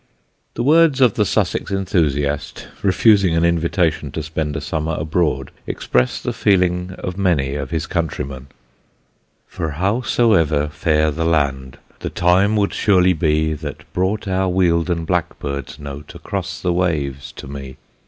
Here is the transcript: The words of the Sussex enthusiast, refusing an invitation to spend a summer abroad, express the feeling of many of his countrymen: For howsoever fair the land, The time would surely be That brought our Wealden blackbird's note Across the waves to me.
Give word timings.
The 0.55 0.63
words 0.63 0.99
of 0.99 1.13
the 1.13 1.27
Sussex 1.27 1.69
enthusiast, 1.69 2.67
refusing 2.81 3.35
an 3.35 3.45
invitation 3.45 4.09
to 4.13 4.23
spend 4.23 4.55
a 4.57 4.59
summer 4.59 4.95
abroad, 4.97 5.51
express 5.67 6.19
the 6.19 6.33
feeling 6.33 6.95
of 6.97 7.19
many 7.19 7.53
of 7.53 7.69
his 7.69 7.85
countrymen: 7.85 8.47
For 9.45 9.73
howsoever 9.73 10.69
fair 10.69 11.11
the 11.11 11.23
land, 11.25 11.77
The 11.99 12.09
time 12.09 12.55
would 12.55 12.73
surely 12.73 13.13
be 13.13 13.53
That 13.53 13.83
brought 13.93 14.27
our 14.27 14.49
Wealden 14.51 15.05
blackbird's 15.05 15.77
note 15.77 16.15
Across 16.15 16.61
the 16.63 16.73
waves 16.73 17.31
to 17.33 17.45
me. 17.45 17.77